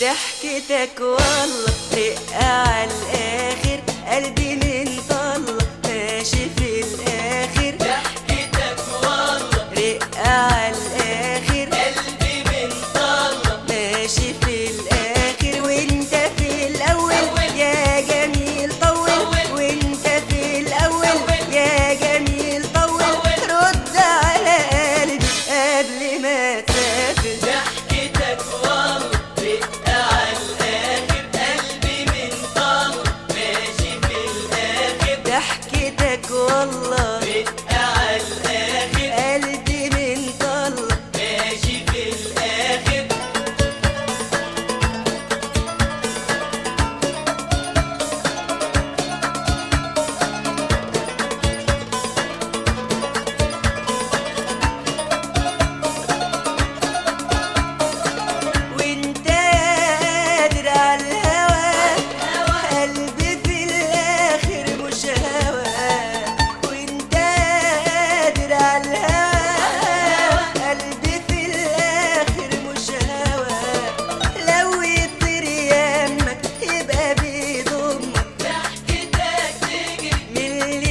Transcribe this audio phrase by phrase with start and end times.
[0.00, 2.67] ضحكتك والله بتقع
[36.18, 37.27] ضحكتك والله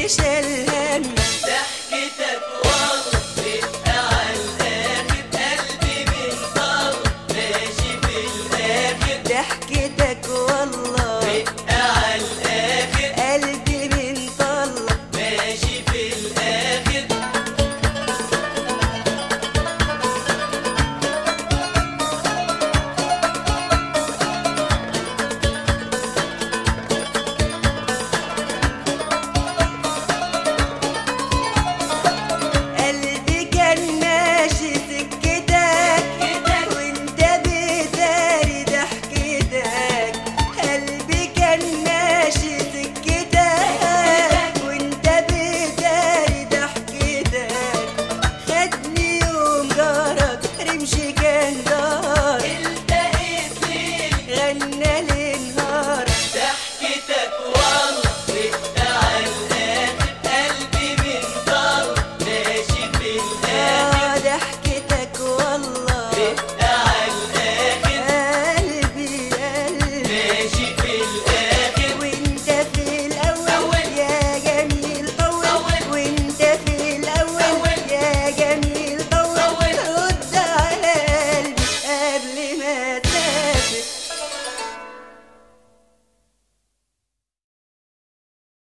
[0.07, 0.46] geçler